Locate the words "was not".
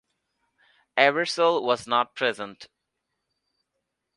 1.61-2.15